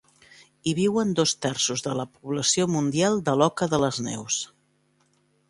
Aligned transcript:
Hi 0.69 0.71
viuen 0.77 1.11
dos 1.19 1.33
terços 1.47 1.85
de 1.89 1.93
la 1.99 2.07
població 2.15 2.67
mundial 2.77 3.21
de 3.29 3.37
l'oca 3.43 3.69
de 3.75 3.83
les 3.85 4.03
neus. 4.09 4.41